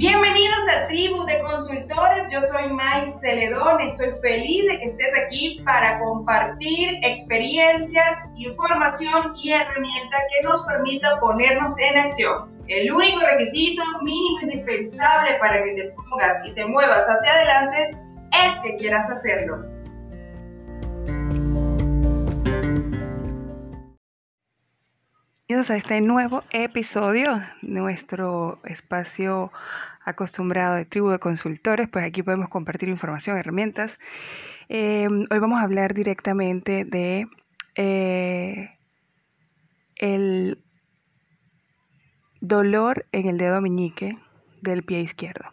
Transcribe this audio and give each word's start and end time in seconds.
Bienvenidos 0.00 0.66
a 0.74 0.86
Tribu 0.88 1.26
de 1.26 1.40
Consultores, 1.40 2.26
yo 2.30 2.40
soy 2.40 2.72
May 2.72 3.12
Celedón, 3.20 3.82
estoy 3.82 4.12
feliz 4.22 4.64
de 4.66 4.78
que 4.78 4.84
estés 4.86 5.10
aquí 5.26 5.60
para 5.62 5.98
compartir 5.98 6.98
experiencias, 7.02 8.32
información 8.34 9.34
y 9.42 9.52
herramientas 9.52 10.22
que 10.32 10.48
nos 10.48 10.64
permita 10.64 11.20
ponernos 11.20 11.74
en 11.76 11.98
acción. 11.98 12.50
El 12.66 12.90
único 12.90 13.20
requisito 13.20 13.82
mínimo 14.02 14.40
indispensable 14.40 15.34
para 15.38 15.62
que 15.62 15.72
te 15.74 15.90
pongas 15.90 16.48
y 16.48 16.54
te 16.54 16.64
muevas 16.64 17.06
hacia 17.06 17.34
adelante 17.34 17.98
es 18.32 18.60
que 18.60 18.76
quieras 18.76 19.10
hacerlo. 19.10 19.79
Bienvenidos 25.50 25.72
a 25.72 25.76
este 25.78 26.00
nuevo 26.00 26.44
episodio, 26.52 27.24
nuestro 27.60 28.60
espacio 28.62 29.50
acostumbrado 30.04 30.76
de 30.76 30.84
tribu 30.84 31.10
de 31.10 31.18
consultores, 31.18 31.88
pues 31.88 32.04
aquí 32.04 32.22
podemos 32.22 32.48
compartir 32.48 32.88
información, 32.88 33.36
herramientas. 33.36 33.98
Em, 34.68 35.26
hoy 35.28 35.38
vamos 35.40 35.58
a 35.58 35.64
hablar 35.64 35.92
directamente 35.92 36.84
de 36.84 37.26
eh, 37.74 38.78
el 39.96 40.62
dolor 42.40 43.06
en 43.10 43.26
el 43.26 43.36
dedo 43.36 43.60
meñique 43.60 44.18
del 44.62 44.84
pie 44.84 45.00
izquierdo. 45.00 45.46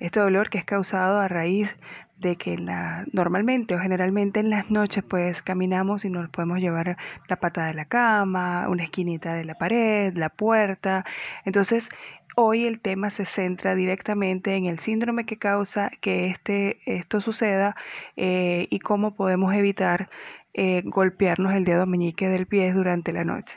Este 0.00 0.18
dolor 0.18 0.50
que 0.50 0.58
es 0.58 0.64
causado 0.64 1.20
a 1.20 1.28
raíz 1.28 1.76
de 2.18 2.36
que 2.36 2.56
la, 2.58 3.04
normalmente 3.12 3.74
o 3.74 3.78
generalmente 3.78 4.40
en 4.40 4.50
las 4.50 4.70
noches 4.70 5.04
pues 5.04 5.42
caminamos 5.42 6.04
y 6.04 6.10
nos 6.10 6.28
podemos 6.30 6.60
llevar 6.60 6.96
la 7.28 7.36
pata 7.36 7.66
de 7.66 7.74
la 7.74 7.84
cama, 7.84 8.68
una 8.68 8.84
esquinita 8.84 9.34
de 9.34 9.44
la 9.44 9.54
pared, 9.54 10.14
la 10.16 10.28
puerta. 10.30 11.04
Entonces 11.44 11.88
hoy 12.36 12.66
el 12.66 12.80
tema 12.80 13.10
se 13.10 13.24
centra 13.24 13.74
directamente 13.74 14.54
en 14.54 14.66
el 14.66 14.78
síndrome 14.78 15.26
que 15.26 15.38
causa 15.38 15.90
que 16.00 16.28
este, 16.28 16.80
esto 16.86 17.20
suceda 17.20 17.76
eh, 18.16 18.66
y 18.70 18.78
cómo 18.80 19.14
podemos 19.14 19.54
evitar 19.54 20.08
eh, 20.54 20.82
golpearnos 20.84 21.54
el 21.54 21.64
dedo 21.64 21.86
meñique 21.86 22.28
del 22.28 22.46
pie 22.46 22.72
durante 22.72 23.12
la 23.12 23.24
noche. 23.24 23.56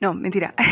No, 0.00 0.14
mentira. 0.14 0.54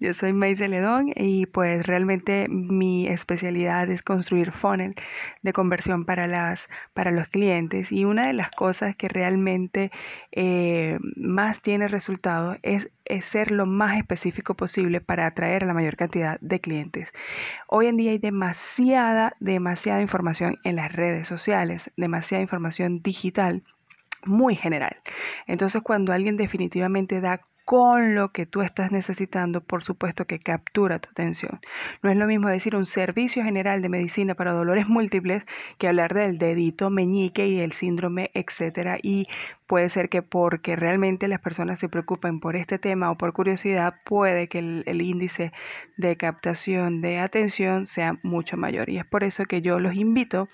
Yo 0.00 0.12
soy 0.12 0.32
Maise 0.32 0.68
Ledón 0.68 1.12
y 1.14 1.46
pues 1.46 1.86
realmente 1.86 2.46
mi 2.48 3.06
especialidad 3.06 3.88
es 3.90 4.02
construir 4.02 4.52
funnel 4.52 4.94
de 5.42 5.52
conversión 5.52 6.04
para, 6.04 6.26
las, 6.26 6.68
para 6.94 7.10
los 7.10 7.28
clientes 7.28 7.90
y 7.90 8.04
una 8.04 8.26
de 8.26 8.32
las 8.32 8.50
cosas 8.50 8.96
que 8.96 9.08
realmente 9.08 9.90
eh, 10.32 10.98
más 11.16 11.62
tiene 11.62 11.88
resultado 11.88 12.56
es, 12.62 12.90
es 13.04 13.24
ser 13.24 13.50
lo 13.50 13.66
más 13.66 13.96
específico 13.96 14.54
posible 14.54 15.00
para 15.00 15.26
atraer 15.26 15.64
a 15.64 15.66
la 15.66 15.74
mayor 15.74 15.96
cantidad 15.96 16.38
de 16.40 16.60
clientes. 16.60 17.12
Hoy 17.66 17.86
en 17.86 17.96
día 17.96 18.10
hay 18.10 18.18
demasiada, 18.18 19.34
demasiada 19.40 20.00
información 20.00 20.58
en 20.64 20.76
las 20.76 20.92
redes 20.92 21.26
sociales, 21.26 21.90
demasiada 21.96 22.42
información 22.42 23.00
digital 23.02 23.62
muy 24.24 24.56
general. 24.56 24.96
Entonces, 25.46 25.82
cuando 25.82 26.12
alguien 26.12 26.36
definitivamente 26.36 27.20
da 27.20 27.40
con 27.68 28.14
lo 28.14 28.32
que 28.32 28.46
tú 28.46 28.62
estás 28.62 28.92
necesitando, 28.92 29.60
por 29.60 29.84
supuesto 29.84 30.24
que 30.24 30.38
captura 30.38 31.00
tu 31.00 31.10
atención. 31.10 31.60
No 32.02 32.10
es 32.10 32.16
lo 32.16 32.26
mismo 32.26 32.48
decir 32.48 32.74
un 32.74 32.86
servicio 32.86 33.44
general 33.44 33.82
de 33.82 33.90
medicina 33.90 34.34
para 34.34 34.54
dolores 34.54 34.88
múltiples 34.88 35.44
que 35.76 35.86
hablar 35.86 36.14
del 36.14 36.38
dedito 36.38 36.88
meñique 36.88 37.46
y 37.46 37.60
el 37.60 37.72
síndrome, 37.72 38.30
etcétera, 38.32 38.96
y 39.02 39.28
puede 39.68 39.90
ser 39.90 40.08
que 40.08 40.22
porque 40.22 40.74
realmente 40.74 41.28
las 41.28 41.40
personas 41.40 41.78
se 41.78 41.88
preocupen 41.88 42.40
por 42.40 42.56
este 42.56 42.78
tema 42.78 43.10
o 43.10 43.18
por 43.18 43.32
curiosidad, 43.32 43.94
puede 44.04 44.48
que 44.48 44.58
el, 44.58 45.02
índice 45.02 45.52
de 45.96 46.16
captación 46.16 47.02
de 47.02 47.18
atención 47.18 47.86
sea 47.86 48.18
mucho 48.22 48.56
mayor. 48.56 48.88
Y 48.88 48.98
es 48.98 49.04
por 49.04 49.22
eso 49.22 49.44
que 49.44 49.62
yo 49.62 49.78
los 49.78 49.94
invito 49.94 50.48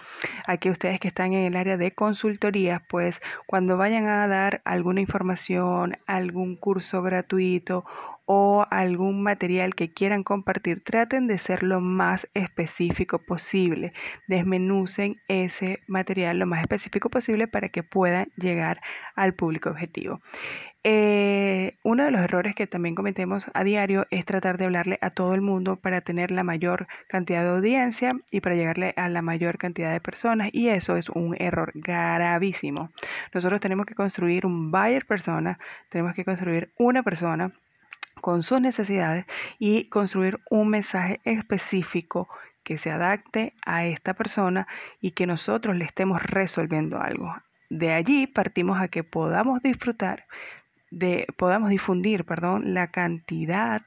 a 0.47 0.57
que 0.57 0.71
ustedes 0.71 1.01
que 1.01 1.09
están 1.09 1.33
en 1.33 1.47
el 1.47 1.57
área 1.57 1.77
de 1.77 1.95
consultoría, 1.95 2.83
pues 2.89 3.23
cuando 3.47 3.77
vayan 3.77 4.07
a 4.07 4.27
dar 4.27 4.61
alguna 4.65 5.01
información, 5.01 5.97
algún 6.07 6.57
curso 6.57 7.01
gratuito 7.01 7.85
o 8.27 8.67
algún 8.71 9.23
material 9.23 9.75
que 9.75 9.93
quieran 9.93 10.23
compartir, 10.23 10.83
traten 10.83 11.27
de 11.27 11.39
ser 11.39 11.63
lo 11.63 11.81
más 11.81 12.29
específico 12.35 13.19
posible. 13.19 13.93
Desmenucen 14.29 15.21
ese 15.29 15.81
material 15.87 16.39
lo 16.39 16.47
más 16.47 16.63
específico 16.63 17.11
posible 17.11 17.49
para 17.49 17.69
que 17.69 17.83
puedan 17.83 18.29
llegar 18.37 18.81
al 19.15 19.35
público 19.35 19.71
objetivo. 19.71 20.21
Eh, 20.87 21.79
uno 21.83 22.05
de 22.05 22.11
los 22.11 22.21
errores 22.21 22.55
que 22.55 22.67
también 22.67 22.95
cometemos 22.95 23.47
a 23.55 23.65
diario 23.65 24.07
es 24.11 24.27
tratar 24.27 24.59
de 24.59 24.67
hablarle 24.67 24.99
a 25.01 25.09
todo 25.09 25.33
el 25.33 25.41
mundo 25.41 25.77
para 25.77 26.03
tener 26.03 26.31
la 26.31 26.45
mayor 26.45 26.87
cantidad 27.09 27.43
de 27.43 27.49
audiencia 27.49 28.13
y 28.31 28.43
para 28.43 28.55
llegarle 28.55 28.93
a 28.99 29.09
la 29.09 29.23
mayor 29.23 29.57
cantidad 29.57 29.91
de 29.93 30.01
personas 30.01 30.51
y 30.53 30.69
eso 30.69 30.99
es 30.99 31.09
un 31.09 31.37
error 31.39 31.73
gravísimo. 31.75 32.91
Nosotros 33.33 33.61
tenemos 33.61 33.87
que 33.87 33.95
construir 33.95 34.45
un 34.45 34.71
buyer 34.71 35.07
persona, 35.07 35.59
tenemos 35.89 36.15
que 36.15 36.27
construir 36.27 36.71
una 36.77 37.03
persona 37.03 37.53
con 38.25 38.43
sus 38.43 38.59
necesidades 38.59 39.27
y 39.59 39.91
construir 39.91 40.41
un 40.49 40.69
mensaje 40.69 41.21
específico 41.25 42.27
que 42.63 42.79
se 42.79 42.91
adapte 42.91 43.53
a 43.67 43.85
esta 43.85 44.15
persona 44.15 44.67
y 44.99 45.11
que 45.11 45.27
nosotros 45.27 45.77
le 45.77 45.85
estemos 45.85 46.23
resolviendo 46.23 46.99
algo. 46.99 47.37
De 47.69 47.93
allí 47.93 48.27
partimos 48.27 48.81
a 48.81 48.89
que 48.89 49.05
podamos 49.05 49.61
disfrutar, 49.61 50.25
de, 50.91 51.27
podamos 51.37 51.69
difundir, 51.69 52.25
perdón, 52.25 52.73
la 52.73 52.87
cantidad 52.87 53.83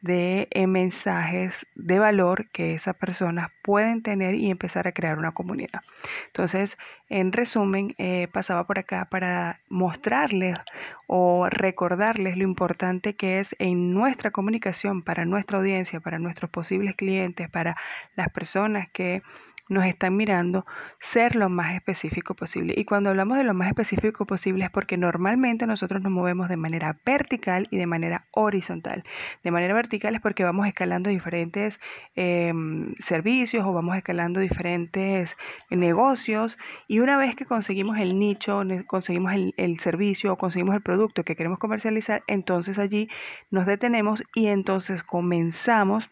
de 0.00 0.48
eh, 0.50 0.66
mensajes 0.66 1.66
de 1.74 1.98
valor 1.98 2.48
que 2.50 2.74
esas 2.74 2.94
personas 2.96 3.50
pueden 3.62 4.02
tener 4.02 4.34
y 4.34 4.50
empezar 4.50 4.86
a 4.86 4.92
crear 4.92 5.18
una 5.18 5.32
comunidad. 5.32 5.80
Entonces, 6.26 6.76
en 7.08 7.32
resumen, 7.32 7.94
eh, 7.98 8.28
pasaba 8.32 8.66
por 8.66 8.78
acá 8.78 9.06
para 9.10 9.60
mostrarles 9.68 10.58
o 11.06 11.48
recordarles 11.48 12.36
lo 12.36 12.44
importante 12.44 13.14
que 13.14 13.38
es 13.38 13.54
en 13.58 13.94
nuestra 13.94 14.30
comunicación 14.30 15.02
para 15.02 15.24
nuestra 15.24 15.58
audiencia, 15.58 16.00
para 16.00 16.18
nuestros 16.18 16.50
posibles 16.50 16.94
clientes, 16.94 17.48
para 17.48 17.76
las 18.16 18.28
personas 18.30 18.88
que 18.92 19.22
nos 19.68 19.84
están 19.84 20.16
mirando, 20.16 20.64
ser 21.00 21.34
lo 21.34 21.48
más 21.48 21.74
específico 21.74 22.34
posible. 22.34 22.74
Y 22.76 22.84
cuando 22.84 23.10
hablamos 23.10 23.36
de 23.36 23.44
lo 23.44 23.54
más 23.54 23.68
específico 23.68 24.24
posible 24.24 24.64
es 24.64 24.70
porque 24.70 24.96
normalmente 24.96 25.66
nosotros 25.66 26.02
nos 26.02 26.12
movemos 26.12 26.48
de 26.48 26.56
manera 26.56 26.98
vertical 27.04 27.66
y 27.70 27.76
de 27.76 27.86
manera 27.86 28.26
horizontal. 28.30 29.04
De 29.42 29.50
manera 29.50 29.74
vertical 29.74 30.14
es 30.14 30.20
porque 30.20 30.44
vamos 30.44 30.66
escalando 30.68 31.10
diferentes 31.10 31.80
em, 32.14 32.94
servicios 32.98 33.64
o 33.66 33.72
vamos 33.72 33.96
escalando 33.96 34.40
diferentes 34.40 35.36
negocios 35.70 36.56
y 36.86 37.00
una 37.00 37.16
vez 37.16 37.34
que 37.34 37.44
conseguimos 37.44 37.98
el 37.98 38.18
nicho, 38.18 38.62
conseguimos 38.86 39.32
el, 39.32 39.54
el 39.56 39.80
servicio 39.80 40.32
o 40.32 40.38
conseguimos 40.38 40.76
el 40.76 40.82
producto 40.82 41.24
que 41.24 41.34
queremos 41.34 41.58
comercializar, 41.58 42.22
entonces 42.26 42.78
allí 42.78 43.08
nos 43.50 43.66
detenemos 43.66 44.22
y 44.34 44.46
entonces 44.46 45.02
comenzamos 45.02 46.08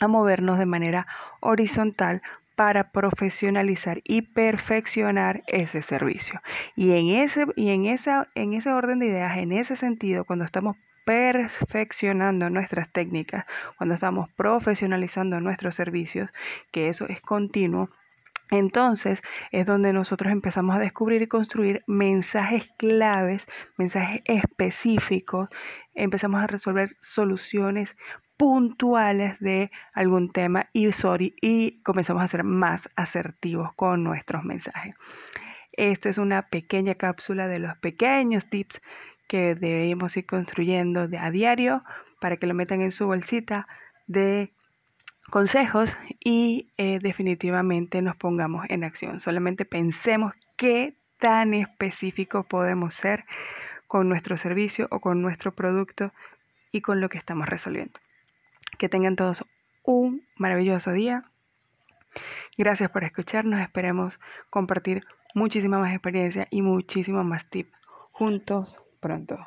a 0.00 0.08
movernos 0.08 0.58
de 0.58 0.66
manera 0.66 1.06
horizontal 1.40 2.22
para 2.56 2.90
profesionalizar 2.90 4.00
y 4.02 4.22
perfeccionar 4.22 5.44
ese 5.46 5.82
servicio. 5.82 6.40
Y 6.74 6.92
en 6.92 7.08
ese, 7.08 7.46
y 7.54 7.70
en 7.70 7.86
esa, 7.86 8.28
en 8.34 8.54
ese 8.54 8.72
orden 8.72 8.98
de 8.98 9.06
ideas, 9.06 9.38
en 9.38 9.52
ese 9.52 9.76
sentido, 9.76 10.24
cuando 10.24 10.44
estamos 10.44 10.76
perfeccionando 11.04 12.50
nuestras 12.50 12.90
técnicas, 12.90 13.44
cuando 13.76 13.94
estamos 13.94 14.28
profesionalizando 14.32 15.40
nuestros 15.40 15.76
servicios, 15.76 16.30
que 16.72 16.88
eso 16.88 17.06
es 17.08 17.20
continuo, 17.20 17.90
entonces 18.50 19.22
es 19.50 19.66
donde 19.66 19.92
nosotros 19.92 20.32
empezamos 20.32 20.76
a 20.76 20.78
descubrir 20.78 21.22
y 21.22 21.26
construir 21.26 21.82
mensajes 21.86 22.68
claves, 22.76 23.46
mensajes 23.76 24.22
específicos, 24.24 25.48
empezamos 25.94 26.42
a 26.42 26.46
resolver 26.46 26.96
soluciones 27.00 27.96
puntuales 28.36 29.38
de 29.40 29.70
algún 29.94 30.30
tema 30.32 30.68
y, 30.72 30.90
y 31.40 31.82
comenzamos 31.82 32.22
a 32.22 32.28
ser 32.28 32.44
más 32.44 32.88
asertivos 32.96 33.72
con 33.74 34.04
nuestros 34.04 34.44
mensajes. 34.44 34.94
Esto 35.72 36.08
es 36.08 36.18
una 36.18 36.48
pequeña 36.48 36.94
cápsula 36.94 37.48
de 37.48 37.58
los 37.58 37.76
pequeños 37.78 38.48
tips 38.48 38.80
que 39.28 39.54
debemos 39.54 40.16
ir 40.16 40.26
construyendo 40.26 41.08
de 41.08 41.18
a 41.18 41.30
diario 41.30 41.84
para 42.20 42.36
que 42.36 42.46
lo 42.46 42.54
metan 42.54 42.80
en 42.80 42.92
su 42.92 43.06
bolsita 43.06 43.66
de 44.06 44.52
consejos 45.30 45.96
y 46.20 46.72
eh, 46.76 46.98
definitivamente 47.00 48.00
nos 48.00 48.16
pongamos 48.16 48.64
en 48.68 48.84
acción. 48.84 49.20
Solamente 49.20 49.64
pensemos 49.64 50.32
qué 50.56 50.96
tan 51.18 51.54
específico 51.54 52.44
podemos 52.44 52.94
ser 52.94 53.24
con 53.86 54.08
nuestro 54.08 54.36
servicio 54.36 54.88
o 54.90 55.00
con 55.00 55.22
nuestro 55.22 55.52
producto 55.52 56.12
y 56.72 56.80
con 56.80 57.00
lo 57.00 57.08
que 57.08 57.18
estamos 57.18 57.48
resolviendo. 57.48 57.98
Que 58.78 58.88
tengan 58.88 59.16
todos 59.16 59.44
un 59.82 60.26
maravilloso 60.36 60.92
día. 60.92 61.24
Gracias 62.56 62.90
por 62.90 63.04
escucharnos. 63.04 63.60
Esperemos 63.60 64.18
compartir 64.50 65.04
muchísima 65.34 65.78
más 65.78 65.92
experiencia 65.92 66.48
y 66.50 66.62
muchísimo 66.62 67.24
más 67.24 67.48
tips 67.50 67.72
juntos 68.12 68.80
pronto. 69.00 69.46